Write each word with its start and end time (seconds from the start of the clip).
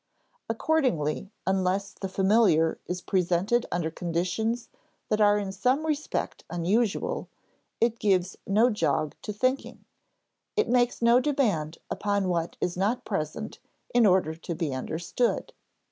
Accordingly 0.49 1.29
unless 1.45 1.93
the 1.93 2.09
familiar 2.09 2.79
is 2.87 3.03
presented 3.03 3.67
under 3.71 3.91
conditions 3.91 4.67
that 5.09 5.21
are 5.21 5.37
in 5.37 5.51
some 5.51 5.85
respect 5.85 6.43
unusual, 6.49 7.29
it 7.79 7.99
gives 7.99 8.35
no 8.47 8.71
jog 8.71 9.13
to 9.21 9.31
thinking, 9.31 9.85
it 10.55 10.67
makes 10.67 11.03
no 11.03 11.19
demand 11.19 11.77
upon 11.91 12.29
what 12.29 12.57
is 12.59 12.75
not 12.75 13.05
present 13.05 13.59
in 13.93 14.07
order 14.07 14.33
to 14.33 14.55
be 14.55 14.73
understood. 14.73 15.53